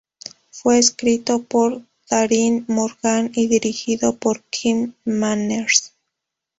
Fue 0.49 0.79
escrito 0.79 1.43
por 1.43 1.79
Darin 2.09 2.65
Morgan 2.67 3.31
y 3.35 3.45
dirigido 3.45 4.15
por 4.17 4.41
Kim 4.45 4.93
Manners. 5.05 5.93